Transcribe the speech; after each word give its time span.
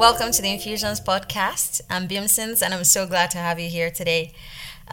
Welcome 0.00 0.32
to 0.32 0.40
the 0.40 0.50
Infusions 0.50 0.98
podcast. 0.98 1.82
I'm 1.90 2.08
Bimsons 2.08 2.62
and 2.62 2.72
I'm 2.72 2.84
so 2.84 3.06
glad 3.06 3.30
to 3.32 3.36
have 3.36 3.60
you 3.60 3.68
here 3.68 3.90
today. 3.90 4.32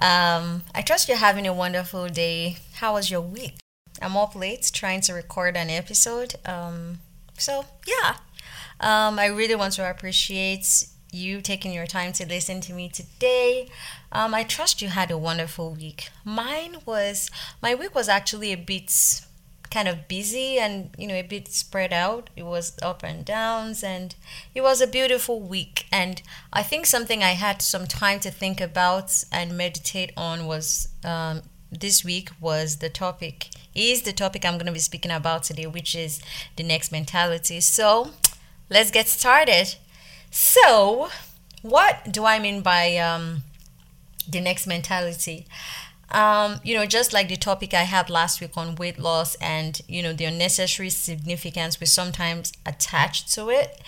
Um, 0.01 0.63
I 0.75 0.81
trust 0.85 1.07
you're 1.07 1.15
having 1.15 1.47
a 1.47 1.53
wonderful 1.53 2.09
day. 2.09 2.57
How 2.73 2.95
was 2.95 3.09
your 3.09 3.21
week? 3.21 3.55
I'm 4.01 4.17
up 4.17 4.35
late 4.35 4.69
trying 4.73 4.99
to 5.03 5.13
record 5.13 5.55
an 5.55 5.69
episode. 5.69 6.35
Um, 6.45 6.99
so, 7.37 7.63
yeah, 7.87 8.17
um, 8.81 9.17
I 9.17 9.27
really 9.27 9.55
want 9.55 9.75
to 9.75 9.89
appreciate 9.89 10.87
you 11.13 11.39
taking 11.39 11.71
your 11.71 11.87
time 11.87 12.11
to 12.11 12.27
listen 12.27 12.59
to 12.59 12.73
me 12.73 12.89
today. 12.89 13.69
Um, 14.11 14.33
I 14.33 14.43
trust 14.43 14.81
you 14.81 14.89
had 14.89 15.09
a 15.09 15.17
wonderful 15.17 15.73
week. 15.73 16.09
Mine 16.25 16.79
was, 16.85 17.31
my 17.61 17.73
week 17.73 17.95
was 17.95 18.09
actually 18.09 18.51
a 18.51 18.57
bit 18.57 19.21
kind 19.71 19.87
of 19.87 20.07
busy 20.07 20.57
and 20.59 20.89
you 20.97 21.07
know 21.07 21.15
a 21.15 21.21
bit 21.21 21.47
spread 21.47 21.93
out. 21.93 22.29
It 22.35 22.43
was 22.43 22.77
up 22.81 23.03
and 23.03 23.25
downs 23.25 23.83
and 23.83 24.15
it 24.53 24.61
was 24.61 24.81
a 24.81 24.87
beautiful 24.87 25.39
week. 25.39 25.85
And 25.91 26.21
i 26.53 26.63
think 26.63 26.85
something 26.85 27.23
i 27.23 27.31
had 27.31 27.61
some 27.61 27.87
time 27.87 28.19
to 28.19 28.31
think 28.31 28.61
about 28.61 29.23
and 29.31 29.57
meditate 29.57 30.11
on 30.17 30.45
was 30.45 30.89
um, 31.03 31.41
this 31.71 32.03
week 32.03 32.29
was 32.39 32.77
the 32.77 32.89
topic 32.89 33.49
is 33.75 34.03
the 34.03 34.13
topic 34.13 34.45
i'm 34.45 34.53
going 34.53 34.65
to 34.65 34.71
be 34.71 34.79
speaking 34.79 35.11
about 35.11 35.43
today 35.43 35.67
which 35.67 35.95
is 35.95 36.21
the 36.55 36.63
next 36.63 36.91
mentality. 36.91 37.59
So 37.59 38.11
let's 38.69 38.91
get 38.91 39.07
started. 39.07 39.75
So 40.31 41.09
what 41.61 42.11
do 42.11 42.25
i 42.25 42.39
mean 42.39 42.61
by 42.61 42.97
um, 42.97 43.43
the 44.29 44.41
next 44.41 44.67
mentality 44.67 45.47
um, 46.11 46.59
you 46.63 46.73
know, 46.73 46.85
just 46.85 47.13
like 47.13 47.27
the 47.27 47.35
topic 47.35 47.73
I 47.73 47.83
had 47.83 48.09
last 48.09 48.39
week 48.39 48.55
on 48.55 48.75
weight 48.75 48.97
loss 48.97 49.35
and, 49.35 49.81
you 49.87 50.01
know, 50.01 50.13
the 50.13 50.25
unnecessary 50.25 50.89
significance 50.89 51.79
we 51.79 51.85
sometimes 51.85 52.53
attach 52.65 53.33
to 53.35 53.49
it, 53.49 53.81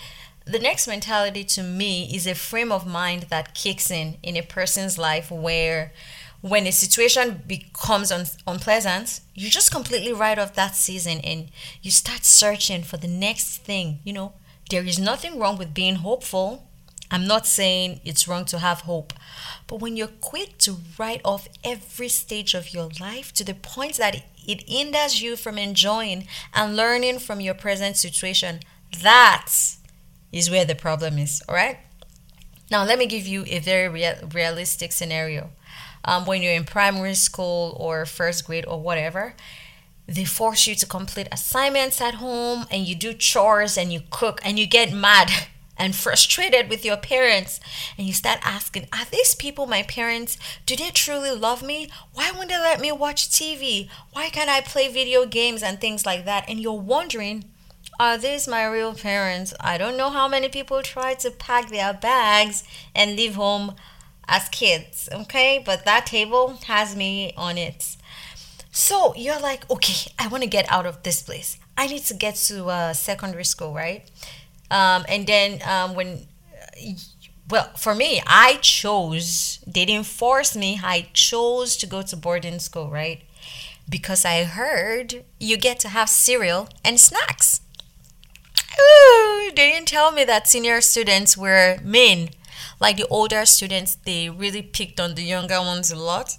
the 0.44 0.58
next 0.58 0.86
mentality 0.86 1.44
to 1.44 1.62
me 1.62 2.10
is 2.14 2.26
a 2.26 2.34
frame 2.34 2.72
of 2.72 2.86
mind 2.86 3.26
that 3.30 3.54
kicks 3.54 3.90
in 3.90 4.16
in 4.22 4.36
a 4.36 4.42
person's 4.42 4.98
life 4.98 5.30
where 5.30 5.92
when 6.40 6.66
a 6.66 6.72
situation 6.72 7.42
becomes 7.46 8.10
un- 8.10 8.26
unpleasant, 8.46 9.20
you 9.34 9.50
just 9.50 9.70
completely 9.70 10.12
write 10.12 10.38
off 10.38 10.54
that 10.54 10.74
season 10.74 11.20
and 11.20 11.50
you 11.82 11.90
start 11.90 12.24
searching 12.24 12.82
for 12.82 12.96
the 12.96 13.08
next 13.08 13.58
thing. 13.58 14.00
You 14.04 14.12
know, 14.14 14.32
there 14.70 14.82
is 14.82 14.98
nothing 14.98 15.38
wrong 15.38 15.58
with 15.58 15.74
being 15.74 15.96
hopeful. 15.96 16.66
I'm 17.10 17.26
not 17.26 17.46
saying 17.46 18.00
it's 18.04 18.28
wrong 18.28 18.44
to 18.46 18.58
have 18.58 18.82
hope, 18.82 19.12
but 19.66 19.80
when 19.80 19.96
you're 19.96 20.06
quick 20.06 20.58
to 20.58 20.76
write 20.98 21.20
off 21.24 21.48
every 21.64 22.08
stage 22.08 22.54
of 22.54 22.72
your 22.72 22.88
life 23.00 23.32
to 23.34 23.44
the 23.44 23.54
point 23.54 23.96
that 23.96 24.22
it 24.46 24.68
hinders 24.68 25.20
you 25.20 25.36
from 25.36 25.58
enjoying 25.58 26.26
and 26.54 26.76
learning 26.76 27.18
from 27.18 27.40
your 27.40 27.54
present 27.54 27.96
situation, 27.96 28.60
that 29.02 29.52
is 30.32 30.50
where 30.50 30.64
the 30.64 30.74
problem 30.74 31.18
is. 31.18 31.42
All 31.48 31.54
right. 31.54 31.78
Now, 32.70 32.84
let 32.84 32.98
me 32.98 33.06
give 33.06 33.26
you 33.26 33.44
a 33.48 33.58
very 33.58 33.88
real, 33.88 34.14
realistic 34.32 34.92
scenario. 34.92 35.50
Um, 36.04 36.24
when 36.24 36.42
you're 36.42 36.52
in 36.52 36.64
primary 36.64 37.14
school 37.14 37.76
or 37.78 38.06
first 38.06 38.46
grade 38.46 38.64
or 38.66 38.80
whatever, 38.80 39.34
they 40.06 40.24
force 40.24 40.66
you 40.66 40.74
to 40.76 40.86
complete 40.86 41.28
assignments 41.30 42.00
at 42.00 42.14
home 42.14 42.66
and 42.70 42.86
you 42.86 42.94
do 42.94 43.12
chores 43.12 43.76
and 43.76 43.92
you 43.92 44.02
cook 44.10 44.40
and 44.44 44.58
you 44.58 44.66
get 44.66 44.92
mad 44.92 45.30
and 45.80 45.96
frustrated 45.96 46.68
with 46.68 46.84
your 46.84 46.98
parents 46.98 47.58
and 47.96 48.06
you 48.06 48.12
start 48.12 48.38
asking 48.44 48.86
are 48.92 49.06
these 49.10 49.34
people 49.34 49.66
my 49.66 49.82
parents? 49.82 50.36
Do 50.66 50.76
they 50.76 50.90
truly 50.90 51.32
love 51.32 51.62
me? 51.62 51.88
Why 52.12 52.30
won't 52.30 52.50
they 52.50 52.58
let 52.58 52.80
me 52.80 52.92
watch 52.92 53.30
tv 53.30 53.88
why 54.12 54.28
can't 54.28 54.50
i 54.50 54.60
play 54.60 54.88
video 54.88 55.24
games 55.24 55.62
and 55.62 55.80
things 55.80 56.04
like 56.04 56.26
that? 56.26 56.44
And 56.48 56.60
you're 56.60 56.74
wondering 56.74 57.46
are 57.98 58.18
these 58.18 58.46
my 58.46 58.64
real 58.66 58.94
parents? 58.94 59.52
I 59.58 59.78
don't 59.78 59.96
know 59.96 60.10
how 60.10 60.28
many 60.28 60.48
people 60.48 60.82
try 60.82 61.14
to 61.14 61.30
pack 61.30 61.70
their 61.70 61.94
bags 61.94 62.62
and 62.94 63.16
leave 63.16 63.34
home 63.34 63.74
as 64.28 64.48
kids 64.50 65.08
okay? 65.10 65.62
But 65.64 65.86
that 65.86 66.06
table 66.06 66.58
has 66.66 66.94
me 66.94 67.32
on 67.38 67.56
it. 67.56 67.96
So 68.70 69.14
you're 69.16 69.40
like 69.40 69.68
okay 69.70 70.12
i 70.18 70.28
want 70.28 70.42
to 70.42 70.48
get 70.48 70.70
out 70.70 70.84
of 70.84 71.02
this 71.04 71.22
place. 71.22 71.56
I 71.78 71.86
need 71.86 72.04
to 72.04 72.14
get 72.14 72.34
to 72.48 72.66
uh, 72.66 72.92
secondary 72.92 73.44
school 73.44 73.72
right 73.72 74.04
um, 74.70 75.04
and 75.08 75.26
then 75.26 75.60
um, 75.64 75.94
when, 75.94 76.26
well, 77.48 77.70
for 77.76 77.94
me, 77.94 78.22
I 78.26 78.58
chose, 78.62 79.58
they 79.66 79.84
didn't 79.84 80.06
force 80.06 80.56
me, 80.56 80.80
I 80.82 81.08
chose 81.12 81.76
to 81.78 81.86
go 81.86 82.02
to 82.02 82.16
boarding 82.16 82.58
school, 82.58 82.88
right? 82.88 83.22
Because 83.88 84.24
I 84.24 84.44
heard 84.44 85.24
you 85.40 85.56
get 85.56 85.80
to 85.80 85.88
have 85.88 86.08
cereal 86.08 86.68
and 86.84 87.00
snacks. 87.00 87.60
Ooh, 88.78 89.50
they 89.54 89.72
didn't 89.72 89.88
tell 89.88 90.12
me 90.12 90.24
that 90.24 90.46
senior 90.46 90.80
students 90.80 91.36
were 91.36 91.78
mean. 91.82 92.30
Like 92.78 92.96
the 92.96 93.08
older 93.08 93.44
students, 93.44 93.96
they 93.96 94.30
really 94.30 94.62
picked 94.62 95.00
on 95.00 95.14
the 95.16 95.22
younger 95.22 95.60
ones 95.60 95.90
a 95.90 95.96
lot 95.96 96.38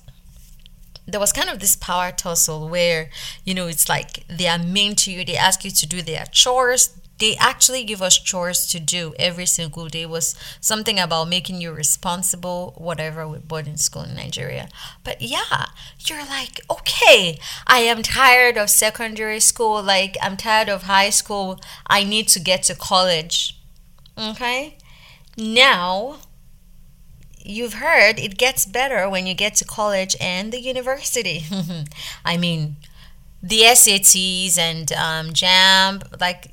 there 1.08 1.20
was 1.20 1.34
kind 1.34 1.50
of 1.50 1.60
this 1.60 1.76
power 1.76 2.12
tussle 2.12 2.70
where 2.70 3.10
you 3.44 3.54
know 3.54 3.68
it's 3.68 3.90
like 3.90 4.26
they 4.28 4.48
are 4.48 4.60
mean 4.60 4.96
to 4.96 5.12
you 5.12 5.26
they 5.26 5.36
ask 5.36 5.66
you 5.66 5.72
to 5.72 5.86
do 5.86 6.02
their 6.02 6.26
chores 6.32 6.96
they 7.22 7.36
actually 7.38 7.84
give 7.84 8.02
us 8.02 8.18
chores 8.18 8.66
to 8.66 8.80
do 8.80 9.14
every 9.20 9.46
single 9.46 9.88
day 9.88 10.08
was 10.08 10.36
something 10.60 11.00
about 11.00 11.30
making 11.30 11.62
you 11.62 11.72
responsible 11.72 12.74
whatever 12.78 13.28
with 13.28 13.48
boarding 13.48 13.78
school 13.78 14.02
in 14.02 14.16
nigeria. 14.16 14.68
But 15.04 15.22
yeah 15.22 15.68
you're 16.00 16.26
like 16.26 16.60
okay 16.70 17.38
i 17.68 17.80
am 17.80 18.02
tired 18.02 18.58
of 18.58 18.70
secondary 18.72 19.40
school. 19.40 19.84
Like 19.84 20.18
i'm 20.22 20.36
tired 20.36 20.68
of 20.68 20.84
high 20.84 21.12
school. 21.12 21.60
I 21.86 22.04
need 22.04 22.28
to 22.30 22.40
get 22.40 22.64
to 22.64 22.76
college. 22.76 23.60
Okay? 24.18 24.78
Now 25.38 26.18
you've 27.44 27.76
heard 27.76 28.18
it 28.18 28.38
gets 28.38 28.66
better 28.66 29.08
when 29.08 29.28
you 29.28 29.36
get 29.36 29.56
to 29.56 29.66
college 29.66 30.16
and 30.20 30.52
the 30.52 30.60
university. 30.60 31.46
I 32.26 32.38
mean 32.38 32.78
the 33.44 33.62
SATs 33.62 34.58
and 34.58 34.92
um, 34.94 35.30
JAMB, 35.30 36.20
like 36.20 36.52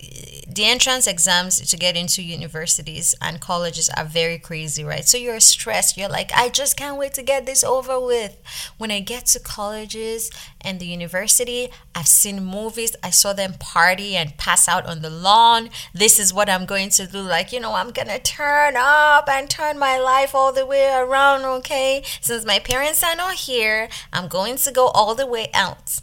the 0.59 0.65
entrance 0.65 1.07
exams 1.07 1.61
to 1.61 1.77
get 1.77 1.97
into 1.97 2.23
universities 2.23 3.15
and 3.21 3.41
colleges 3.41 3.91
are 3.91 4.05
very 4.05 4.39
crazy, 4.39 4.83
right? 4.83 5.07
So 5.07 5.19
you're 5.19 5.39
stressed. 5.39 5.97
You're 5.97 6.09
like, 6.09 6.33
I 6.35 6.49
just 6.49 6.77
can't 6.77 6.97
wait 6.97 7.13
to 7.15 7.23
get 7.23 7.47
this 7.47 7.63
over 7.63 8.01
with. 8.01 8.37
When 8.79 8.91
I 8.91 9.01
get 9.01 9.27
to 9.27 9.41
colleges 9.41 10.31
and 10.63 10.81
the 10.81 10.87
university, 10.87 11.69
I've 11.95 12.09
seen 12.09 12.43
movies. 12.45 12.97
I 13.03 13.11
saw 13.11 13.35
them 13.35 13.55
party 13.61 14.17
and 14.17 14.37
pass 14.39 14.67
out 14.67 14.87
on 14.87 15.03
the 15.03 15.11
lawn. 15.11 15.69
This 15.93 16.19
is 16.19 16.33
what 16.33 16.49
I'm 16.49 16.65
going 16.65 16.89
to 16.91 17.07
do. 17.07 17.21
Like, 17.21 17.53
you 17.53 17.61
know, 17.61 17.75
I'm 17.75 17.91
going 17.91 18.09
to 18.09 18.19
turn 18.19 18.75
up 18.77 19.29
and 19.29 19.51
turn 19.51 19.79
my 19.79 19.99
life 19.99 20.35
all 20.35 20.53
the 20.53 20.67
way 20.67 20.93
around, 20.93 21.45
okay? 21.45 22.03
Since 22.23 22.47
my 22.47 22.59
parents 22.59 23.05
are 23.05 23.15
not 23.15 23.35
here, 23.35 23.89
I'm 24.13 24.27
going 24.27 24.57
to 24.57 24.73
go 24.73 24.89
all 24.89 25.15
the 25.15 25.27
way 25.27 25.51
out. 25.53 26.01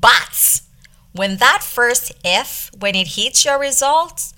But 0.00 0.62
when 1.12 1.36
that 1.36 1.62
first 1.62 2.12
F, 2.24 2.70
when 2.78 2.94
it 2.94 3.08
hits 3.08 3.44
your 3.44 3.58
results, 3.58 4.34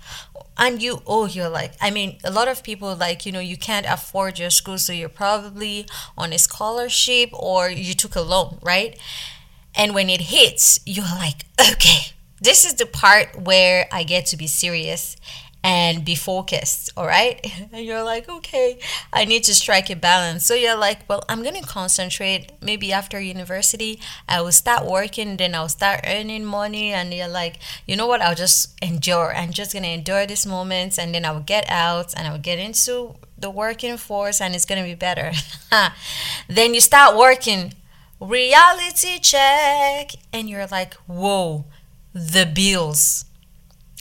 and 0.57 0.83
you, 0.83 1.03
oh, 1.07 1.27
you're 1.27 1.49
like, 1.49 1.73
I 1.81 1.91
mean, 1.91 2.19
a 2.25 2.31
lot 2.31 2.49
of 2.49 2.63
people 2.63 2.95
like, 2.95 3.27
you 3.27 3.33
know, 3.33 3.41
you 3.41 3.57
can't 3.57 3.87
afford 3.89 4.39
your 4.39 4.51
school, 4.51 4.79
so 4.79 4.93
you're 4.93 5.09
probably 5.09 5.87
on 6.17 6.33
a 6.33 6.39
scholarship 6.39 7.31
or 7.33 7.69
you 7.69 7.95
took 7.95 8.15
a 8.15 8.21
loan, 8.21 8.59
right? 8.63 8.99
And 9.75 9.95
when 9.95 10.09
it 10.09 10.23
hits, 10.23 10.79
you're 10.87 11.05
like, 11.05 11.47
okay, 11.61 12.13
this 12.41 12.65
is 12.65 12.75
the 12.75 12.87
part 12.87 13.41
where 13.41 13.87
I 13.91 14.05
get 14.05 14.27
to 14.27 14.37
be 14.37 14.47
serious 14.47 15.17
and 15.65 16.05
be 16.05 16.15
focused, 16.15 16.91
all 16.95 17.07
right? 17.07 17.41
And 17.73 17.85
you're 17.85 18.05
like, 18.05 18.29
okay, 18.29 18.79
I 19.13 19.25
need 19.25 19.45
to 19.45 19.55
strike 19.55 19.89
a 19.89 19.97
balance. 19.97 20.45
So 20.45 20.55
you're 20.55 20.77
like, 20.77 21.09
well, 21.09 21.25
I'm 21.29 21.43
going 21.43 21.61
to 21.61 21.67
concentrate. 21.67 22.53
Maybe 22.61 22.93
after 22.93 23.19
university, 23.19 23.99
I 24.29 24.43
will 24.43 24.53
start 24.53 24.85
working, 24.85 25.39
then 25.39 25.55
I'll 25.55 25.71
start 25.71 26.01
earning 26.07 26.45
money. 26.45 26.93
And 26.93 27.13
you're 27.15 27.27
like, 27.27 27.59
you 27.87 27.97
know 27.97 28.07
what? 28.07 28.21
I'll 28.21 28.35
just 28.35 28.79
endure. 28.83 29.35
I'm 29.35 29.51
just 29.51 29.73
going 29.73 29.85
to 29.85 29.89
endure 29.89 30.27
this 30.27 30.45
moment, 30.45 30.99
and 30.99 31.15
then 31.15 31.25
I'll 31.25 31.41
get 31.41 31.65
out 31.71 32.13
and 32.15 32.29
I'll 32.29 32.39
get 32.39 32.59
into 32.59 33.15
the 33.39 33.51
working 33.51 33.97
force, 33.97 34.41
and 34.41 34.55
it's 34.55 34.67
going 34.67 34.83
to 34.83 34.89
be 34.89 34.95
better. 34.95 35.33
then 36.49 36.75
you 36.75 36.81
start 36.81 37.17
working, 37.17 37.73
reality 38.21 39.19
check, 39.19 40.11
and 40.33 40.49
you're 40.49 40.67
like, 40.67 40.95
whoa, 41.07 41.65
the 42.13 42.45
bills 42.47 43.25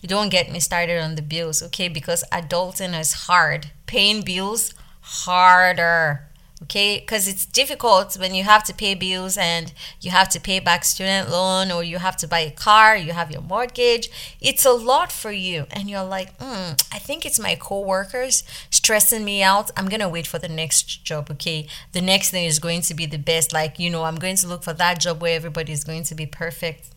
don't 0.07 0.29
get 0.29 0.51
me 0.51 0.59
started 0.59 1.01
on 1.01 1.15
the 1.15 1.21
bills, 1.21 1.63
okay? 1.63 1.87
Because 1.87 2.23
adulting 2.31 2.99
is 2.99 3.13
hard. 3.13 3.71
Paying 3.85 4.23
bills 4.23 4.73
harder. 5.01 6.27
Okay, 6.63 6.99
because 7.01 7.27
it's 7.27 7.45
difficult 7.45 8.17
when 8.17 8.33
you 8.33 8.45
have 8.45 8.63
to 8.63 8.73
pay 8.73 8.95
bills 8.95 9.37
and 9.37 9.73
you 9.99 10.11
have 10.11 10.29
to 10.29 10.39
pay 10.39 10.61
back 10.61 10.85
student 10.85 11.29
loan 11.29 11.71
or 11.71 11.83
you 11.83 11.97
have 11.97 12.15
to 12.17 12.27
buy 12.27 12.39
a 12.39 12.51
car, 12.51 12.95
you 12.95 13.11
have 13.11 13.29
your 13.29 13.41
mortgage. 13.41 14.09
It's 14.39 14.63
a 14.63 14.71
lot 14.71 15.11
for 15.11 15.31
you, 15.33 15.65
and 15.71 15.89
you're 15.89 16.05
like, 16.05 16.37
mm, 16.37 16.81
I 16.89 16.99
think 16.99 17.25
it's 17.25 17.37
my 17.37 17.55
coworkers 17.55 18.45
stressing 18.69 19.25
me 19.25 19.43
out. 19.43 19.71
I'm 19.75 19.89
gonna 19.89 20.07
wait 20.07 20.25
for 20.25 20.39
the 20.39 20.47
next 20.47 21.03
job. 21.03 21.29
Okay, 21.31 21.67
the 21.91 22.01
next 22.01 22.31
thing 22.31 22.45
is 22.45 22.59
going 22.59 22.81
to 22.83 22.93
be 22.93 23.07
the 23.07 23.17
best. 23.17 23.51
Like 23.51 23.77
you 23.77 23.89
know, 23.89 24.03
I'm 24.03 24.15
going 24.15 24.37
to 24.37 24.47
look 24.47 24.63
for 24.63 24.73
that 24.73 25.01
job 25.01 25.21
where 25.21 25.35
everybody 25.35 25.73
is 25.73 25.83
going 25.83 26.03
to 26.03 26.15
be 26.15 26.25
perfect 26.25 26.92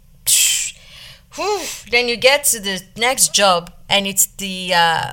whew, 1.37 1.63
then 1.91 2.09
you 2.09 2.17
get 2.17 2.45
to 2.45 2.61
the 2.61 2.83
next 2.97 3.35
job 3.35 3.73
and 3.89 4.07
it's 4.07 4.27
the 4.27 4.73
uh, 4.75 5.13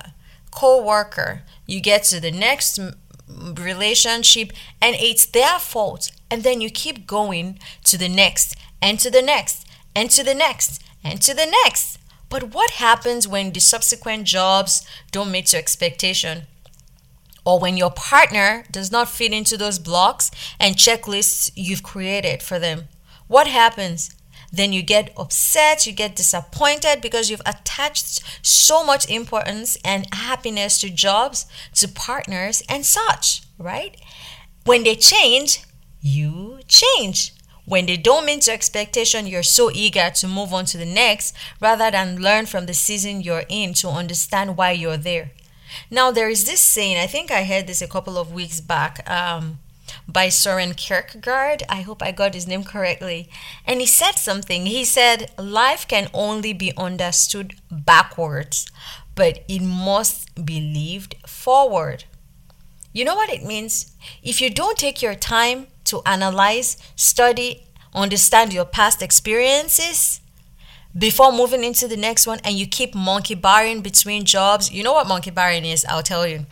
co-worker. 0.51 1.43
You 1.65 1.79
get 1.81 2.03
to 2.05 2.19
the 2.19 2.31
next 2.31 2.79
relationship 3.27 4.51
and 4.81 4.95
it's 4.99 5.25
their 5.25 5.59
fault. 5.59 6.11
And 6.29 6.43
then 6.43 6.61
you 6.61 6.69
keep 6.69 7.05
going 7.05 7.59
to 7.83 7.97
the 7.97 8.09
next 8.09 8.55
and 8.81 8.99
to 8.99 9.11
the 9.11 9.21
next 9.21 9.67
and 9.95 10.09
to 10.11 10.23
the 10.23 10.33
next 10.33 10.81
and 11.03 11.21
to 11.21 11.33
the 11.33 11.45
next. 11.63 11.99
But 12.29 12.53
what 12.53 12.71
happens 12.71 13.27
when 13.27 13.51
the 13.51 13.59
subsequent 13.59 14.25
jobs 14.25 14.85
don't 15.11 15.31
meet 15.31 15.53
your 15.53 15.59
expectation? 15.59 16.47
Or 17.45 17.59
when 17.59 17.77
your 17.77 17.91
partner 17.91 18.63
does 18.71 18.91
not 18.91 19.09
fit 19.09 19.33
into 19.33 19.57
those 19.57 19.77
blocks 19.77 20.31
and 20.59 20.75
checklists 20.75 21.51
you've 21.55 21.83
created 21.83 22.41
for 22.41 22.57
them? 22.57 22.87
What 23.27 23.47
happens 23.47 24.15
then 24.53 24.71
you 24.71 24.83
get 24.83 25.11
upset, 25.17 25.87
you 25.87 25.91
get 25.91 26.15
disappointed 26.15 27.01
because 27.01 27.29
you've 27.29 27.41
attached 27.45 28.21
so 28.45 28.83
much 28.83 29.09
importance 29.09 29.77
and 29.83 30.07
happiness 30.13 30.79
to 30.81 30.91
jobs, 30.91 31.47
to 31.73 31.87
partners, 31.87 32.61
and 32.69 32.85
such, 32.85 33.41
right? 33.57 33.99
When 34.63 34.83
they 34.83 34.95
change, 34.95 35.63
you 36.01 36.59
change. 36.67 37.33
When 37.65 37.87
they 37.87 37.97
don't 37.97 38.25
meet 38.25 38.45
your 38.45 38.53
expectation, 38.53 39.25
you're 39.25 39.41
so 39.41 39.71
eager 39.73 40.11
to 40.11 40.27
move 40.27 40.53
on 40.53 40.65
to 40.65 40.77
the 40.77 40.85
next 40.85 41.35
rather 41.59 41.89
than 41.89 42.21
learn 42.21 42.45
from 42.45 42.67
the 42.67 42.73
season 42.73 43.21
you're 43.21 43.45
in 43.49 43.73
to 43.75 43.87
understand 43.87 44.55
why 44.55 44.71
you're 44.71 44.97
there. 44.97 45.31
Now, 45.89 46.11
there 46.11 46.29
is 46.29 46.45
this 46.45 46.59
saying, 46.59 46.97
I 46.97 47.07
think 47.07 47.31
I 47.31 47.43
heard 47.43 47.65
this 47.65 47.81
a 47.81 47.87
couple 47.87 48.17
of 48.17 48.31
weeks 48.31 48.61
back. 48.61 49.09
Um, 49.09 49.59
by 50.07 50.29
Soren 50.29 50.73
Kierkegaard. 50.73 51.63
I 51.69 51.81
hope 51.81 52.01
I 52.01 52.11
got 52.11 52.33
his 52.33 52.47
name 52.47 52.63
correctly. 52.63 53.29
And 53.65 53.79
he 53.79 53.87
said 53.87 54.13
something. 54.13 54.65
He 54.65 54.85
said, 54.85 55.31
Life 55.37 55.87
can 55.87 56.09
only 56.13 56.53
be 56.53 56.73
understood 56.77 57.55
backwards, 57.71 58.69
but 59.15 59.43
it 59.47 59.61
must 59.61 60.45
be 60.45 60.59
lived 60.59 61.15
forward. 61.27 62.05
You 62.91 63.05
know 63.05 63.15
what 63.15 63.31
it 63.31 63.43
means? 63.43 63.93
If 64.21 64.39
you 64.41 64.49
don't 64.49 64.77
take 64.77 65.01
your 65.01 65.15
time 65.15 65.67
to 65.85 66.01
analyze, 66.05 66.77
study, 66.95 67.67
understand 67.93 68.53
your 68.53 68.65
past 68.65 69.01
experiences, 69.01 70.21
before 70.95 71.31
moving 71.31 71.63
into 71.63 71.87
the 71.87 71.97
next 71.97 72.27
one 72.27 72.39
and 72.43 72.55
you 72.55 72.67
keep 72.67 72.93
monkey 72.93 73.33
barring 73.33 73.81
between 73.81 74.25
jobs 74.25 74.71
you 74.71 74.83
know 74.83 74.93
what 74.93 75.07
monkey 75.07 75.31
barring 75.31 75.65
is 75.65 75.83
i'll 75.89 76.03
tell 76.03 76.27
you 76.27 76.45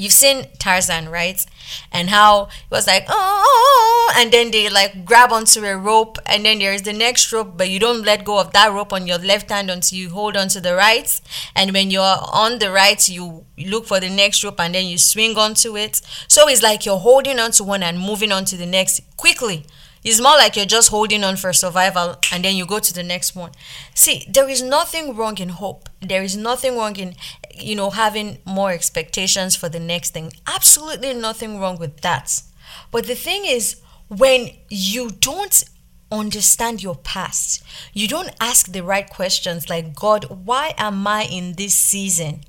you've 0.00 0.12
seen 0.12 0.46
Tarzan, 0.58 1.08
right? 1.08 1.44
And 1.92 2.10
how 2.10 2.44
it 2.44 2.70
was 2.70 2.86
like, 2.86 3.04
oh, 3.08 4.12
and 4.16 4.32
then 4.32 4.50
they 4.50 4.68
like 4.68 5.04
grab 5.04 5.32
onto 5.32 5.64
a 5.64 5.76
rope, 5.76 6.18
and 6.26 6.44
then 6.44 6.58
there's 6.58 6.82
the 6.82 6.92
next 6.92 7.32
rope, 7.32 7.56
but 7.56 7.70
you 7.70 7.78
don't 7.78 8.02
let 8.02 8.24
go 8.24 8.38
of 8.38 8.52
that 8.52 8.72
rope 8.72 8.92
on 8.92 9.06
your 9.06 9.18
left 9.18 9.50
hand 9.50 9.70
until 9.70 9.98
you 9.98 10.10
hold 10.10 10.36
onto 10.36 10.60
the 10.60 10.74
right. 10.74 11.20
And 11.54 11.72
when 11.72 11.90
you're 11.90 12.18
on 12.32 12.58
the 12.58 12.70
right, 12.70 13.08
you 13.08 13.44
look 13.58 13.86
for 13.86 14.00
the 14.00 14.10
next 14.10 14.42
rope 14.44 14.60
and 14.60 14.74
then 14.74 14.86
you 14.86 14.98
swing 14.98 15.36
onto 15.36 15.76
it. 15.76 16.00
So 16.28 16.48
it's 16.48 16.62
like 16.62 16.86
you're 16.86 16.98
holding 16.98 17.38
onto 17.38 17.64
one 17.64 17.82
and 17.82 17.98
moving 17.98 18.32
on 18.32 18.44
to 18.46 18.56
the 18.56 18.66
next 18.66 19.00
quickly. 19.16 19.66
It's 20.02 20.20
more 20.20 20.36
like 20.36 20.56
you're 20.56 20.64
just 20.64 20.88
holding 20.88 21.24
on 21.24 21.36
for 21.36 21.52
survival 21.52 22.16
and 22.32 22.44
then 22.44 22.56
you 22.56 22.64
go 22.64 22.78
to 22.78 22.92
the 22.92 23.02
next 23.02 23.36
one. 23.36 23.52
See, 23.94 24.26
there 24.28 24.48
is 24.48 24.62
nothing 24.62 25.14
wrong 25.14 25.36
in 25.38 25.50
hope. 25.50 25.90
There 26.00 26.22
is 26.22 26.36
nothing 26.36 26.76
wrong 26.76 26.96
in 26.96 27.14
you 27.62 27.74
know, 27.74 27.90
having 27.90 28.38
more 28.44 28.72
expectations 28.72 29.56
for 29.56 29.68
the 29.68 29.80
next 29.80 30.10
thing. 30.10 30.32
Absolutely 30.46 31.14
nothing 31.14 31.60
wrong 31.60 31.78
with 31.78 32.00
that. 32.00 32.42
But 32.90 33.06
the 33.06 33.14
thing 33.14 33.44
is, 33.44 33.80
when 34.08 34.50
you 34.68 35.10
don't 35.10 35.64
understand 36.10 36.82
your 36.82 36.96
past, 36.96 37.62
you 37.92 38.08
don't 38.08 38.34
ask 38.40 38.72
the 38.72 38.82
right 38.82 39.08
questions 39.08 39.68
like, 39.68 39.94
God, 39.94 40.24
why 40.44 40.74
am 40.76 41.06
I 41.06 41.24
in 41.24 41.54
this 41.54 41.74
season? 41.74 42.42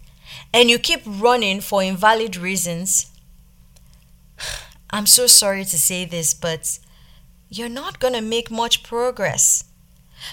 And 0.53 0.69
you 0.69 0.79
keep 0.79 1.01
running 1.05 1.61
for 1.61 1.83
invalid 1.83 2.35
reasons. 2.37 3.11
I'm 4.89 5.05
so 5.05 5.25
sorry 5.27 5.63
to 5.63 5.79
say 5.79 6.03
this, 6.03 6.33
but 6.33 6.79
you're 7.51 7.69
not 7.69 7.99
going 7.99 8.13
to 8.13 8.21
make 8.21 8.49
much 8.49 8.81
progress. 8.81 9.65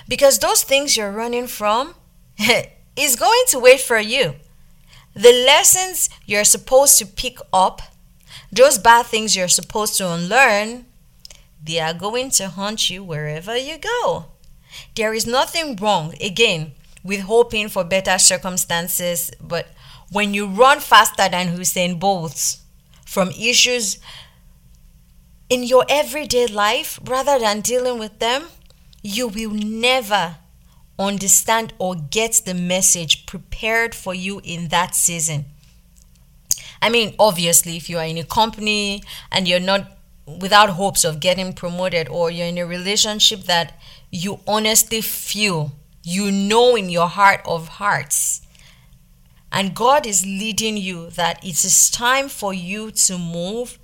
Because 0.06 0.38
those 0.38 0.62
things 0.62 0.96
you're 0.96 1.10
running 1.10 1.48
from 1.48 1.94
is 2.96 3.16
going 3.16 3.42
to 3.48 3.58
wait 3.58 3.80
for 3.80 3.98
you. 3.98 4.34
The 5.14 5.32
lessons 5.44 6.08
you're 6.24 6.44
supposed 6.44 6.96
to 6.98 7.06
pick 7.06 7.38
up, 7.52 7.82
those 8.52 8.78
bad 8.78 9.06
things 9.06 9.34
you're 9.34 9.48
supposed 9.48 9.96
to 9.98 10.08
unlearn, 10.08 10.86
they 11.62 11.80
are 11.80 11.92
going 11.92 12.30
to 12.32 12.48
haunt 12.48 12.88
you 12.88 13.02
wherever 13.02 13.56
you 13.56 13.78
go. 13.78 14.26
There 14.94 15.12
is 15.12 15.26
nothing 15.26 15.74
wrong, 15.76 16.14
again, 16.20 16.72
with 17.02 17.20
hoping 17.20 17.68
for 17.68 17.82
better 17.82 18.16
circumstances, 18.18 19.32
but 19.40 19.66
when 20.12 20.34
you 20.34 20.46
run 20.46 20.78
faster 20.78 21.28
than 21.28 21.58
Usain 21.58 21.98
Bolt 21.98 22.58
from 23.04 23.30
issues 23.30 23.98
in 25.48 25.62
your 25.62 25.84
everyday 25.88 26.46
life 26.46 26.98
rather 27.04 27.38
than 27.38 27.60
dealing 27.60 27.98
with 27.98 28.18
them, 28.18 28.44
you 29.02 29.28
will 29.28 29.50
never 29.52 30.36
understand 30.98 31.72
or 31.78 31.94
get 31.94 32.42
the 32.44 32.54
message 32.54 33.24
prepared 33.26 33.94
for 33.94 34.14
you 34.14 34.40
in 34.44 34.68
that 34.68 34.94
season. 34.94 35.46
I 36.82 36.90
mean, 36.90 37.14
obviously, 37.18 37.76
if 37.76 37.88
you 37.88 37.98
are 37.98 38.04
in 38.04 38.18
a 38.18 38.24
company 38.24 39.02
and 39.32 39.48
you're 39.48 39.60
not 39.60 39.98
without 40.40 40.70
hopes 40.70 41.04
of 41.04 41.20
getting 41.20 41.52
promoted, 41.52 42.08
or 42.08 42.30
you're 42.30 42.46
in 42.46 42.58
a 42.58 42.66
relationship 42.66 43.44
that 43.44 43.80
you 44.10 44.40
honestly 44.46 45.00
feel, 45.00 45.72
you 46.02 46.30
know 46.30 46.76
in 46.76 46.90
your 46.90 47.08
heart 47.08 47.40
of 47.46 47.68
hearts, 47.68 48.42
and 49.50 49.74
God 49.74 50.06
is 50.06 50.26
leading 50.26 50.76
you 50.76 51.08
that 51.10 51.42
it 51.42 51.64
is 51.64 51.90
time 51.90 52.28
for 52.28 52.52
you 52.52 52.90
to 52.90 53.16
move, 53.16 53.78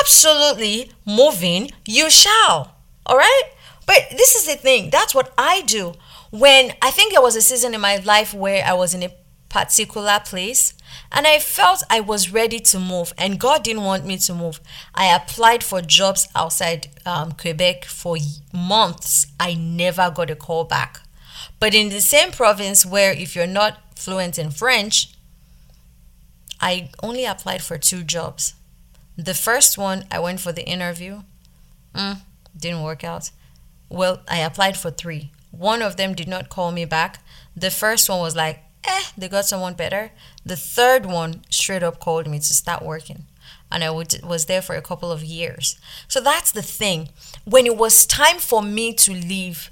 absolutely 0.00 0.90
moving, 1.06 1.70
you 1.86 2.10
shall. 2.10 2.76
All 3.06 3.16
right? 3.16 3.42
But 3.86 4.06
this 4.16 4.34
is 4.34 4.46
the 4.46 4.56
thing 4.56 4.90
that's 4.90 5.14
what 5.14 5.32
I 5.36 5.62
do 5.62 5.94
when 6.30 6.72
I 6.82 6.90
think 6.90 7.12
there 7.12 7.22
was 7.22 7.36
a 7.36 7.42
season 7.42 7.74
in 7.74 7.80
my 7.80 7.96
life 7.96 8.34
where 8.34 8.64
I 8.64 8.72
was 8.72 8.94
in 8.94 9.02
a 9.02 9.14
particular 9.48 10.18
place 10.24 10.74
and 11.12 11.28
I 11.28 11.38
felt 11.38 11.84
I 11.88 12.00
was 12.00 12.32
ready 12.32 12.58
to 12.58 12.80
move, 12.80 13.12
and 13.16 13.38
God 13.38 13.62
didn't 13.62 13.84
want 13.84 14.04
me 14.04 14.18
to 14.18 14.34
move. 14.34 14.60
I 14.94 15.14
applied 15.14 15.62
for 15.62 15.80
jobs 15.80 16.26
outside 16.34 16.88
um, 17.06 17.32
Quebec 17.32 17.84
for 17.84 18.16
months. 18.52 19.28
I 19.38 19.54
never 19.54 20.10
got 20.10 20.30
a 20.30 20.34
call 20.34 20.64
back. 20.64 21.00
But 21.60 21.72
in 21.72 21.88
the 21.90 22.00
same 22.00 22.32
province 22.32 22.84
where, 22.84 23.12
if 23.12 23.36
you're 23.36 23.46
not 23.46 23.78
fluent 23.94 24.38
in 24.40 24.50
French, 24.50 25.14
I 26.60 26.90
only 27.00 27.24
applied 27.24 27.62
for 27.62 27.78
two 27.78 28.02
jobs. 28.02 28.54
The 29.16 29.34
first 29.34 29.78
one, 29.78 30.04
I 30.10 30.18
went 30.18 30.40
for 30.40 30.52
the 30.52 30.66
interview, 30.66 31.22
mm, 31.94 32.20
didn't 32.56 32.82
work 32.82 33.04
out. 33.04 33.30
Well, 33.88 34.22
I 34.28 34.38
applied 34.38 34.76
for 34.76 34.90
three. 34.90 35.30
One 35.50 35.82
of 35.82 35.96
them 35.96 36.14
did 36.14 36.26
not 36.26 36.48
call 36.48 36.72
me 36.72 36.84
back. 36.84 37.20
The 37.56 37.70
first 37.70 38.08
one 38.08 38.20
was 38.20 38.34
like, 38.34 38.64
eh, 38.84 39.02
they 39.16 39.28
got 39.28 39.44
someone 39.46 39.74
better. 39.74 40.10
The 40.44 40.56
third 40.56 41.06
one 41.06 41.44
straight 41.48 41.82
up 41.82 42.00
called 42.00 42.26
me 42.26 42.38
to 42.38 42.54
start 42.54 42.82
working. 42.82 43.26
And 43.70 43.84
I 43.84 43.90
was 43.90 44.46
there 44.46 44.62
for 44.62 44.74
a 44.76 44.82
couple 44.82 45.10
of 45.12 45.24
years. 45.24 45.78
So 46.08 46.20
that's 46.20 46.52
the 46.52 46.62
thing. 46.62 47.08
When 47.44 47.66
it 47.66 47.76
was 47.76 48.06
time 48.06 48.38
for 48.38 48.62
me 48.62 48.92
to 48.94 49.12
leave, 49.12 49.70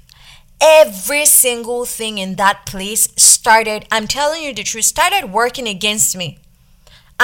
every 0.61 1.25
single 1.25 1.85
thing 1.85 2.17
in 2.17 2.35
that 2.35 2.65
place 2.65 3.09
started, 3.17 3.85
I'm 3.91 4.07
telling 4.07 4.43
you 4.43 4.53
the 4.53 4.63
truth, 4.63 4.85
started 4.85 5.31
working 5.31 5.67
against 5.67 6.15
me. 6.15 6.39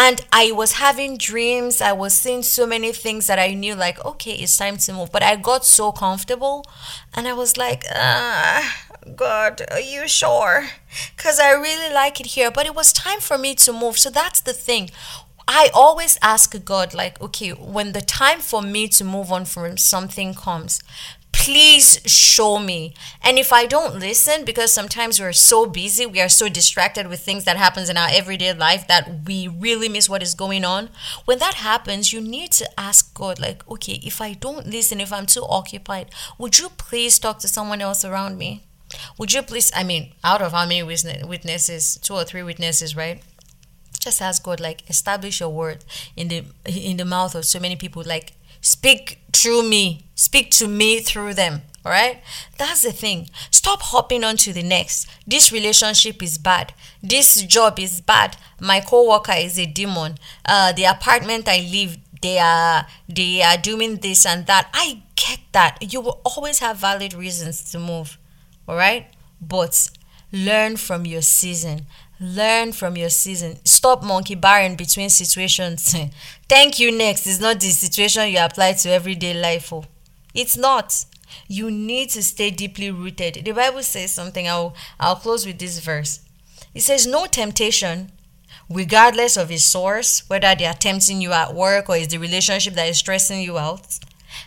And 0.01 0.25
I 0.31 0.53
was 0.53 0.71
having 0.85 1.17
dreams. 1.17 1.81
I 1.81 1.91
was 1.91 2.13
seeing 2.13 2.41
so 2.41 2.65
many 2.65 2.93
things 2.93 3.27
that 3.27 3.37
I 3.37 3.53
knew, 3.53 3.75
like, 3.75 4.03
okay, 4.05 4.31
it's 4.31 4.55
time 4.55 4.77
to 4.77 4.93
move. 4.93 5.11
But 5.11 5.23
I 5.23 5.35
got 5.35 5.65
so 5.65 5.91
comfortable 5.91 6.65
and 7.13 7.27
I 7.27 7.33
was 7.33 7.57
like, 7.57 7.83
ah, 7.93 8.63
God, 9.17 9.61
are 9.69 9.81
you 9.81 10.07
sure? 10.07 10.69
Because 11.17 11.37
I 11.37 11.51
really 11.51 11.93
like 11.93 12.21
it 12.21 12.27
here. 12.27 12.49
But 12.49 12.65
it 12.65 12.75
was 12.75 12.93
time 12.93 13.19
for 13.19 13.37
me 13.37 13.55
to 13.55 13.73
move. 13.73 13.99
So 13.99 14.09
that's 14.09 14.39
the 14.39 14.53
thing. 14.53 14.89
I 15.49 15.69
always 15.73 16.17
ask 16.21 16.63
God, 16.63 16.93
like, 16.93 17.19
okay, 17.19 17.49
when 17.49 17.91
the 17.91 18.01
time 18.01 18.39
for 18.39 18.61
me 18.61 18.87
to 18.89 19.03
move 19.03 19.33
on 19.33 19.43
from 19.43 19.75
something 19.75 20.33
comes, 20.33 20.81
please 21.31 21.99
show 22.05 22.59
me. 22.59 22.93
And 23.23 23.37
if 23.37 23.51
i 23.53 23.65
don't 23.65 23.99
listen 23.99 24.45
because 24.45 24.71
sometimes 24.71 25.19
we're 25.19 25.33
so 25.33 25.65
busy 25.65 26.05
we 26.05 26.21
are 26.21 26.29
so 26.29 26.49
distracted 26.49 27.07
with 27.07 27.21
things 27.21 27.43
that 27.45 27.57
happens 27.57 27.89
in 27.89 27.97
our 27.97 28.09
everyday 28.11 28.53
life 28.53 28.87
that 28.87 29.25
we 29.25 29.47
really 29.47 29.89
miss 29.89 30.09
what 30.09 30.23
is 30.23 30.33
going 30.33 30.65
on. 30.65 30.89
When 31.25 31.39
that 31.39 31.55
happens 31.55 32.11
you 32.13 32.21
need 32.21 32.51
to 32.53 32.79
ask 32.79 33.13
god 33.13 33.39
like 33.39 33.67
okay 33.69 33.99
if 34.03 34.21
i 34.21 34.33
don't 34.33 34.67
listen 34.67 34.99
if 34.99 35.13
i'm 35.13 35.25
too 35.25 35.45
occupied 35.49 36.09
would 36.37 36.59
you 36.59 36.69
please 36.69 37.19
talk 37.19 37.39
to 37.39 37.47
someone 37.47 37.81
else 37.81 38.03
around 38.05 38.37
me? 38.37 38.63
Would 39.17 39.33
you 39.33 39.41
please 39.43 39.71
i 39.75 39.83
mean 39.83 40.13
out 40.23 40.41
of 40.41 40.51
how 40.51 40.65
many 40.65 40.83
witnesses 40.83 41.97
two 42.01 42.13
or 42.13 42.23
three 42.23 42.43
witnesses 42.43 42.95
right? 42.95 43.21
Just 43.99 44.21
ask 44.21 44.43
god 44.43 44.59
like 44.59 44.89
establish 44.89 45.39
your 45.39 45.49
word 45.49 45.83
in 46.15 46.27
the 46.29 46.43
in 46.65 46.97
the 46.97 47.05
mouth 47.05 47.35
of 47.35 47.45
so 47.45 47.59
many 47.59 47.75
people. 47.75 48.03
Like 48.05 48.33
Speak 48.61 49.19
through 49.33 49.63
me. 49.63 50.05
Speak 50.15 50.51
to 50.51 50.67
me 50.67 50.99
through 50.99 51.33
them. 51.33 51.61
All 51.85 51.93
right, 51.93 52.21
that's 52.57 52.81
the 52.81 52.91
thing. 52.91 53.29
Stop 53.51 53.81
hopping 53.81 54.23
on 54.25 54.35
to 54.37 54.51
the 54.51 54.63
next. 54.63 55.07
This 55.25 55.51
relationship 55.51 56.21
is 56.21 56.37
bad. 56.37 56.73
This 57.01 57.41
job 57.43 57.79
is 57.79 58.01
bad. 58.01 58.35
My 58.59 58.81
coworker 58.81 59.31
is 59.33 59.57
a 59.57 59.65
demon. 59.65 60.17
Uh, 60.45 60.73
the 60.73 60.83
apartment 60.83 61.47
I 61.47 61.67
live, 61.71 61.97
they 62.21 62.37
are 62.37 62.85
they 63.07 63.41
are 63.41 63.55
doing 63.57 63.97
this 63.97 64.25
and 64.25 64.45
that. 64.47 64.69
I 64.73 65.03
get 65.15 65.39
that. 65.53 65.77
You 65.93 66.01
will 66.01 66.19
always 66.25 66.59
have 66.59 66.77
valid 66.77 67.13
reasons 67.13 67.71
to 67.71 67.79
move. 67.79 68.17
All 68.67 68.75
right, 68.75 69.07
but 69.41 69.89
learn 70.33 70.75
from 70.75 71.05
your 71.05 71.21
season. 71.21 71.85
Learn 72.19 72.73
from 72.73 72.97
your 72.97 73.09
season. 73.09 73.57
Stop 73.65 74.03
monkey 74.03 74.35
barring 74.35 74.75
between 74.75 75.09
situations. 75.09 75.95
Thank 76.49 76.79
you 76.79 76.91
next 76.91 77.25
is 77.25 77.39
not 77.39 77.59
the 77.59 77.69
situation 77.69 78.29
you 78.29 78.39
apply 78.39 78.73
to 78.73 78.89
everyday 78.89 79.39
life. 79.39 79.71
Oh. 79.71 79.85
It's 80.33 80.57
not 80.57 81.05
you 81.47 81.71
need 81.71 82.09
to 82.11 82.23
stay 82.23 82.49
deeply 82.49 82.91
rooted. 82.91 83.45
The 83.45 83.51
Bible 83.51 83.83
says 83.83 84.11
something. 84.11 84.47
I'll 84.47 84.75
I'll 84.99 85.15
close 85.15 85.45
with 85.45 85.59
this 85.59 85.79
verse. 85.79 86.21
It 86.73 86.81
says, 86.81 87.07
No 87.07 87.25
temptation, 87.25 88.11
regardless 88.69 89.37
of 89.37 89.51
its 89.51 89.63
source, 89.63 90.27
whether 90.29 90.53
they 90.55 90.65
are 90.65 90.73
tempting 90.73 91.21
you 91.21 91.31
at 91.31 91.53
work 91.53 91.89
or 91.89 91.97
is 91.97 92.09
the 92.09 92.17
relationship 92.17 92.73
that 92.75 92.87
is 92.87 92.97
stressing 92.97 93.41
you 93.41 93.57
out, 93.57 93.99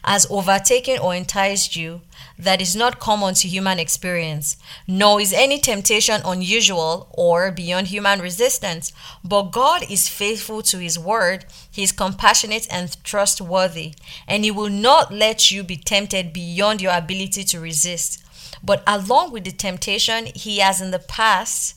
has 0.04 0.26
overtaken 0.30 0.98
or 0.98 1.14
enticed 1.14 1.76
you 1.76 2.00
that 2.38 2.60
is 2.60 2.74
not 2.74 2.98
common 2.98 3.34
to 3.34 3.48
human 3.48 3.78
experience, 3.78 4.56
nor 4.86 5.20
is 5.20 5.32
any 5.32 5.58
temptation 5.58 6.20
unusual 6.24 7.08
or 7.12 7.52
beyond 7.52 7.88
human 7.88 8.20
resistance. 8.20 8.92
But 9.24 9.52
God 9.52 9.88
is 9.88 10.08
faithful 10.08 10.62
to 10.62 10.78
His 10.78 10.98
word, 10.98 11.44
He 11.70 11.82
is 11.82 11.92
compassionate 11.92 12.66
and 12.70 12.96
trustworthy, 13.04 13.94
and 14.26 14.44
He 14.44 14.50
will 14.50 14.70
not 14.70 15.12
let 15.12 15.50
you 15.50 15.62
be 15.62 15.76
tempted 15.76 16.32
beyond 16.32 16.80
your 16.82 16.96
ability 16.96 17.44
to 17.44 17.60
resist. 17.60 18.24
But 18.62 18.82
along 18.86 19.32
with 19.32 19.44
the 19.44 19.52
temptation 19.52 20.26
He 20.34 20.58
has 20.58 20.80
in 20.80 20.90
the 20.90 20.98
past, 20.98 21.76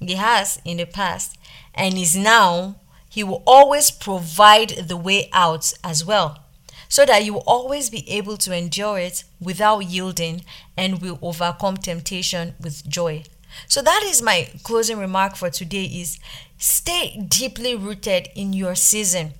He 0.00 0.14
has 0.14 0.60
in 0.64 0.78
the 0.78 0.86
past, 0.86 1.36
and 1.74 1.98
is 1.98 2.16
now, 2.16 2.76
He 3.10 3.22
will 3.22 3.42
always 3.46 3.90
provide 3.90 4.70
the 4.88 4.96
way 4.96 5.28
out 5.32 5.72
as 5.84 6.04
well 6.04 6.38
so 6.88 7.04
that 7.06 7.24
you 7.24 7.34
will 7.34 7.44
always 7.46 7.90
be 7.90 8.08
able 8.10 8.36
to 8.38 8.56
endure 8.56 8.98
it 8.98 9.24
without 9.40 9.80
yielding 9.80 10.44
and 10.76 11.00
will 11.00 11.18
overcome 11.22 11.76
temptation 11.76 12.54
with 12.60 12.88
joy. 12.88 13.22
So 13.66 13.82
that 13.82 14.02
is 14.04 14.22
my 14.22 14.48
closing 14.62 14.98
remark 14.98 15.36
for 15.36 15.50
today 15.50 15.84
is 15.84 16.18
stay 16.58 17.24
deeply 17.28 17.74
rooted 17.74 18.28
in 18.34 18.52
your 18.52 18.74
season. 18.74 19.34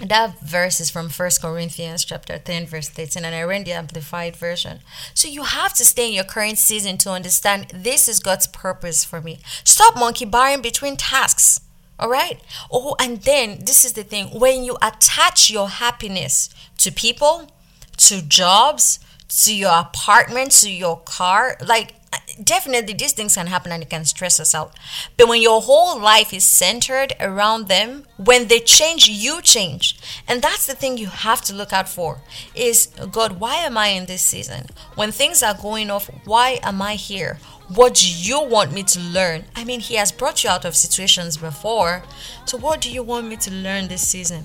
That 0.00 0.40
verse 0.40 0.80
is 0.80 0.88
from 0.88 1.10
First 1.10 1.42
Corinthians 1.42 2.06
chapter 2.06 2.38
10 2.38 2.66
verse 2.66 2.88
13 2.88 3.22
and 3.24 3.34
I 3.34 3.42
read 3.42 3.66
the 3.66 3.72
amplified 3.72 4.34
version. 4.34 4.80
So 5.12 5.28
you 5.28 5.44
have 5.44 5.74
to 5.74 5.84
stay 5.84 6.08
in 6.08 6.14
your 6.14 6.24
current 6.24 6.56
season 6.56 6.96
to 6.98 7.10
understand 7.10 7.66
this 7.74 8.08
is 8.08 8.18
God's 8.18 8.46
purpose 8.46 9.04
for 9.04 9.20
me. 9.20 9.40
Stop 9.62 9.96
monkey 9.96 10.24
barring 10.24 10.62
between 10.62 10.96
tasks. 10.96 11.60
All 12.00 12.08
right. 12.08 12.40
Oh, 12.72 12.96
and 12.98 13.18
then 13.22 13.58
this 13.60 13.84
is 13.84 13.92
the 13.92 14.02
thing 14.02 14.26
when 14.28 14.64
you 14.64 14.76
attach 14.80 15.50
your 15.50 15.68
happiness 15.68 16.48
to 16.78 16.90
people, 16.90 17.52
to 17.98 18.22
jobs, 18.22 18.98
to 19.44 19.54
your 19.54 19.78
apartment, 19.78 20.50
to 20.52 20.70
your 20.70 20.98
car, 21.00 21.56
like 21.64 21.94
definitely 22.42 22.94
these 22.94 23.12
things 23.12 23.34
can 23.34 23.46
happen 23.46 23.70
and 23.70 23.82
it 23.82 23.90
can 23.90 24.04
stress 24.04 24.40
us 24.40 24.54
out. 24.54 24.72
But 25.16 25.28
when 25.28 25.42
your 25.42 25.60
whole 25.60 26.00
life 26.00 26.32
is 26.32 26.44
centered 26.44 27.12
around 27.20 27.68
them, 27.68 28.06
when 28.16 28.48
they 28.48 28.60
change, 28.60 29.08
you 29.08 29.42
change. 29.42 29.98
And 30.26 30.42
that's 30.42 30.66
the 30.66 30.74
thing 30.74 30.96
you 30.96 31.08
have 31.08 31.42
to 31.42 31.54
look 31.54 31.72
out 31.72 31.88
for 31.88 32.20
is 32.54 32.86
God, 33.12 33.38
why 33.40 33.56
am 33.56 33.76
I 33.76 33.88
in 33.88 34.06
this 34.06 34.22
season? 34.22 34.68
When 34.94 35.12
things 35.12 35.42
are 35.42 35.54
going 35.54 35.90
off, 35.90 36.10
why 36.24 36.58
am 36.62 36.80
I 36.82 36.94
here? 36.94 37.38
What 37.74 37.94
do 37.94 38.10
you 38.10 38.42
want 38.42 38.72
me 38.72 38.82
to 38.82 39.00
learn? 39.00 39.44
I 39.54 39.64
mean, 39.64 39.78
He 39.80 39.94
has 39.94 40.10
brought 40.10 40.42
you 40.42 40.50
out 40.50 40.64
of 40.64 40.74
situations 40.74 41.36
before. 41.36 42.02
So, 42.44 42.58
what 42.58 42.80
do 42.80 42.90
you 42.90 43.02
want 43.02 43.28
me 43.28 43.36
to 43.36 43.50
learn 43.52 43.86
this 43.86 44.06
season? 44.06 44.44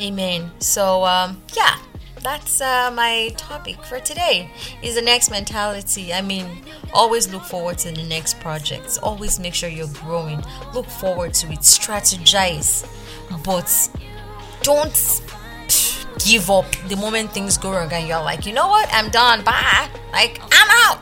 Amen. 0.00 0.52
So, 0.60 1.04
um, 1.04 1.42
yeah, 1.56 1.78
that's 2.22 2.60
uh, 2.60 2.92
my 2.94 3.32
topic 3.36 3.82
for 3.84 3.98
today. 3.98 4.50
Is 4.82 4.94
the 4.94 5.02
next 5.02 5.30
mentality. 5.30 6.12
I 6.12 6.22
mean, 6.22 6.62
always 6.92 7.32
look 7.32 7.42
forward 7.42 7.78
to 7.78 7.90
the 7.90 8.04
next 8.04 8.38
projects. 8.38 8.98
Always 8.98 9.40
make 9.40 9.54
sure 9.54 9.68
you're 9.68 9.88
growing. 9.88 10.44
Look 10.74 10.86
forward 10.86 11.34
to 11.34 11.50
it. 11.52 11.60
Strategize, 11.60 12.86
but 13.44 13.68
don't 14.62 15.22
give 16.24 16.50
up 16.50 16.66
the 16.88 16.96
moment 16.96 17.32
things 17.32 17.58
go 17.58 17.72
wrong 17.72 17.92
and 17.92 18.06
you're 18.06 18.22
like, 18.22 18.46
you 18.46 18.52
know 18.52 18.68
what? 18.68 18.88
I'm 18.92 19.10
done. 19.10 19.42
Bye. 19.42 19.88
Like 20.12 20.40
I'm 20.52 20.68
out. 20.70 21.00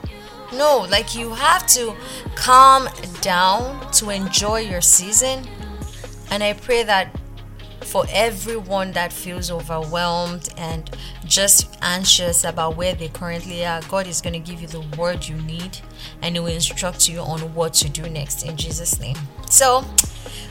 No, 0.52 0.86
like 0.88 1.14
you 1.14 1.30
have 1.30 1.66
to 1.68 1.94
calm 2.34 2.88
down 3.20 3.90
to 3.92 4.10
enjoy 4.10 4.60
your 4.60 4.80
season. 4.80 5.46
And 6.30 6.42
I 6.42 6.52
pray 6.52 6.82
that 6.84 7.18
for 7.84 8.04
everyone 8.10 8.92
that 8.92 9.12
feels 9.12 9.50
overwhelmed 9.50 10.48
and 10.56 10.90
just 11.24 11.76
anxious 11.82 12.44
about 12.44 12.76
where 12.76 12.94
they 12.94 13.08
currently 13.08 13.64
are, 13.64 13.80
God 13.88 14.06
is 14.06 14.20
going 14.20 14.32
to 14.32 14.38
give 14.38 14.60
you 14.60 14.68
the 14.68 14.80
word 14.96 15.26
you 15.28 15.36
need 15.36 15.78
and 16.22 16.34
He 16.34 16.40
will 16.40 16.48
instruct 16.48 17.08
you 17.08 17.20
on 17.20 17.54
what 17.54 17.74
to 17.74 17.88
do 17.88 18.08
next 18.08 18.44
in 18.44 18.56
Jesus' 18.56 18.98
name. 18.98 19.16
So, 19.50 19.84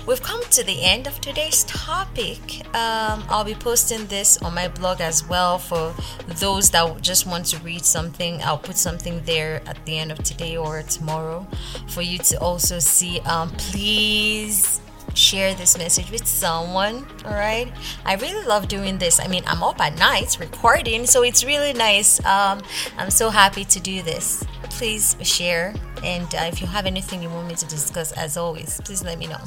We've 0.05 0.21
come 0.21 0.43
to 0.51 0.63
the 0.65 0.83
end 0.83 1.07
of 1.07 1.21
today's 1.21 1.63
topic. 1.63 2.65
Um, 2.75 3.23
I'll 3.29 3.45
be 3.45 3.55
posting 3.55 4.05
this 4.07 4.35
on 4.43 4.53
my 4.53 4.67
blog 4.67 4.99
as 4.99 5.25
well 5.29 5.57
for 5.57 5.95
those 6.27 6.69
that 6.71 7.01
just 7.01 7.25
want 7.25 7.45
to 7.47 7.59
read 7.59 7.85
something. 7.85 8.41
I'll 8.43 8.57
put 8.57 8.75
something 8.75 9.21
there 9.23 9.61
at 9.65 9.83
the 9.85 9.97
end 9.97 10.11
of 10.11 10.21
today 10.21 10.57
or 10.57 10.81
tomorrow 10.83 11.47
for 11.87 12.01
you 12.01 12.17
to 12.17 12.37
also 12.41 12.79
see. 12.79 13.21
Um, 13.21 13.49
please 13.51 14.81
share 15.13 15.53
this 15.53 15.77
message 15.77 16.09
with 16.09 16.25
someone 16.25 17.05
all 17.23 17.33
right 17.33 17.71
i 18.03 18.15
really 18.15 18.43
love 18.47 18.67
doing 18.67 18.97
this 18.97 19.19
i 19.19 19.27
mean 19.27 19.43
i'm 19.45 19.61
up 19.61 19.79
at 19.79 19.95
night 19.99 20.35
recording 20.39 21.05
so 21.05 21.21
it's 21.21 21.43
really 21.43 21.71
nice 21.71 22.23
um, 22.25 22.59
i'm 22.97 23.11
so 23.11 23.29
happy 23.29 23.63
to 23.63 23.79
do 23.79 24.01
this 24.01 24.43
please 24.77 25.15
share 25.21 25.73
and 26.03 26.33
uh, 26.35 26.49
if 26.51 26.61
you 26.61 26.67
have 26.67 26.85
anything 26.85 27.21
you 27.21 27.29
want 27.29 27.47
me 27.47 27.55
to 27.55 27.65
discuss 27.67 28.11
as 28.13 28.37
always 28.37 28.79
please 28.85 29.03
let 29.03 29.17
me 29.17 29.27
know 29.27 29.41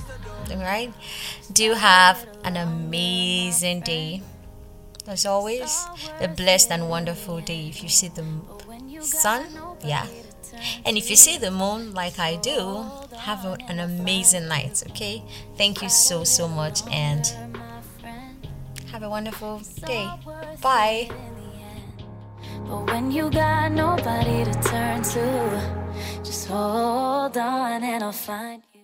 all 0.51 0.57
right 0.59 0.93
do 1.53 1.75
have 1.75 2.27
an 2.45 2.57
amazing 2.57 3.81
day 3.81 4.23
as 5.07 5.27
always 5.27 5.87
a 6.21 6.29
blessed 6.29 6.71
and 6.71 6.89
wonderful 6.89 7.41
day 7.41 7.69
if 7.69 7.83
you 7.83 7.89
see 7.89 8.09
the 8.09 8.25
sun 9.03 9.45
yeah 9.85 10.07
and 10.85 10.97
if 10.97 11.11
you 11.11 11.17
see 11.17 11.39
the 11.39 11.51
moon 11.51 11.93
like 11.93 12.19
I 12.19 12.37
do, 12.37 12.87
have 13.19 13.45
an 13.45 13.79
amazing 13.79 14.49
night, 14.49 14.83
okay? 14.91 15.23
Thank 15.57 15.83
you 15.83 15.89
so, 15.89 16.25
so 16.25 16.49
much 16.49 16.81
and 16.91 17.27
have 18.91 19.03
a 19.03 19.11
wonderful 19.11 19.61
day. 19.85 20.09
Bye. 20.63 21.11
But 22.69 22.91
when 22.91 23.11
you 23.13 23.31
got 23.31 23.73
nobody 23.73 24.45
to 24.45 24.53
turn 24.63 25.03
to, 25.03 25.89
just 26.25 26.49
hold 26.49 27.37
on 27.37 27.85
and 27.85 28.03
I'll 28.03 28.13
find 28.13 28.63
you. 28.75 28.76